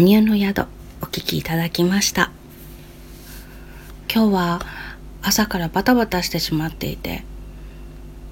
[0.00, 0.66] 羽生の宿
[1.02, 2.30] お聞きいただきました。
[4.10, 4.60] 今日は
[5.20, 7.22] 朝からバタバタしてしまっていて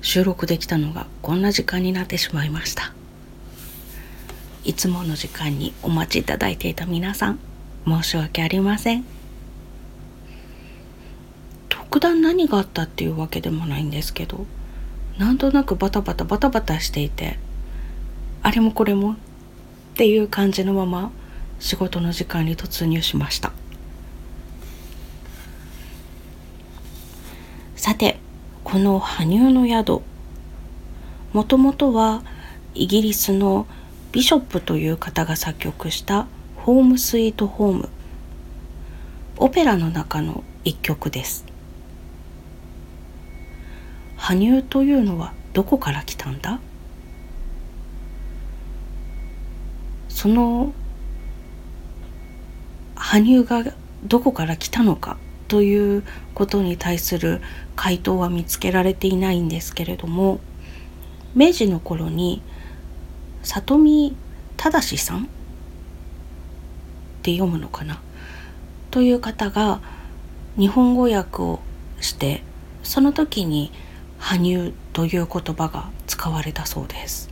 [0.01, 2.95] 収録できたのがこんな時間になってしまいました。
[4.65, 7.39] いつもの時間にお待ちいただいていた皆さん
[7.87, 9.05] 申し訳ありません。
[11.69, 14.47] 特段何があったっていうわけでもないんですけど
[15.19, 17.39] なんとなくバタバタバタバタしていて
[18.43, 19.17] あれもこれもっ
[19.97, 21.13] ていう感じのまま
[21.59, 23.53] 仕事の時間に突入しました。
[27.77, 28.19] さて
[28.65, 30.03] この羽生の宿。
[31.33, 32.23] もともとは
[32.75, 33.67] イギリスの
[34.13, 36.27] ビショップという方が作曲した
[36.57, 37.89] 「ホームスイートホーム」
[39.37, 41.45] オペラの中の一曲です。
[44.17, 46.59] 羽生というのはどこから来たんだ？
[50.09, 50.73] その
[53.11, 53.73] 羽生が
[54.05, 55.17] どこから来たのか
[55.49, 56.03] という
[56.35, 57.41] ことに対する
[57.75, 60.41] 回答は見つけられていないんですけれども
[61.35, 62.43] 明治の頃に
[63.43, 64.15] 里見
[64.59, 65.27] 正さんっ
[67.23, 68.03] て読むのかな？
[68.91, 69.81] という方が
[70.59, 71.61] 日本語訳を
[72.03, 72.43] して
[72.83, 73.73] その時に
[74.21, 77.31] 「羽生」という言葉が使われたそうです。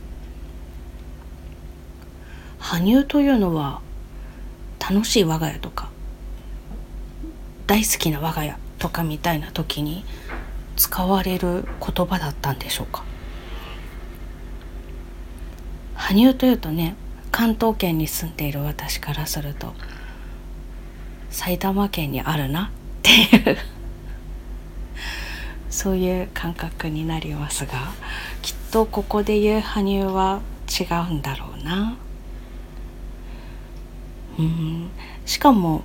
[2.57, 3.81] 羽生というのは
[4.79, 5.89] 楽しい我が家とか
[7.65, 10.05] 大好きな我が家とかみたいな時に
[10.75, 13.03] 使われる言葉だったんでしょうか？
[15.95, 16.95] 羽生というとね
[17.31, 19.73] 関東圏に住んでいる私からすると
[21.29, 22.69] 埼玉県にあるなっ
[23.01, 23.57] ていう
[25.69, 27.73] そういう感覚になりますが
[28.41, 31.97] きっとここで言う羽生は違うんだろうな。
[34.39, 34.89] うん。
[35.25, 35.83] しかも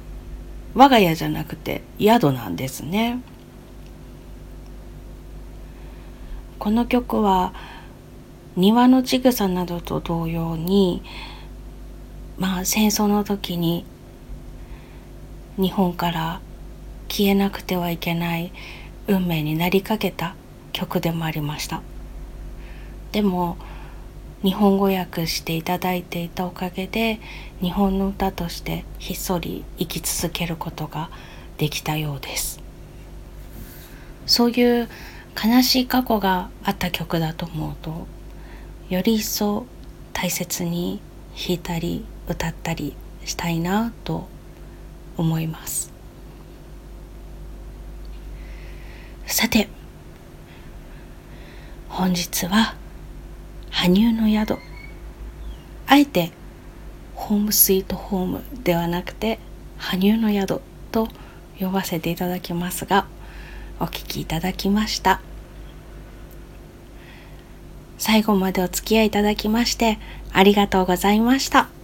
[0.74, 3.20] 我が家じゃなくて宿なんですね。
[6.58, 7.52] この曲は
[8.56, 11.02] 庭のちぐさなどと同様に
[12.38, 13.84] まあ戦争の時に
[15.56, 16.40] 日本から
[17.08, 18.52] 消えなくてはいけない
[19.06, 20.34] 運命になりかけた
[20.72, 21.82] 曲でもありました。
[23.10, 23.56] でも
[24.42, 27.20] 日本語訳していただいていたおかげで
[27.60, 31.10] 日本の歌としてひっそり生き続けることが
[31.58, 32.60] できたようです。
[34.26, 34.88] そういう
[35.42, 38.06] 悲しい過去があった曲だと思うと
[38.88, 39.66] より一層
[40.12, 41.00] 大切に
[41.36, 42.94] 弾いたり歌ったり
[43.24, 44.28] したいなと
[45.16, 45.92] 思います。
[49.26, 49.68] さて
[51.88, 52.74] 本日は
[53.82, 54.60] 羽生の宿
[55.88, 56.30] あえて
[57.16, 59.40] ホームスイートホームではなくて
[59.76, 60.60] 羽生の宿
[60.92, 61.08] と
[61.58, 63.06] 呼ばせていただきますが
[63.80, 65.20] お聴きいただきました
[67.98, 69.98] 最後までお付き合いいただきまして
[70.32, 71.81] ありがとうございました。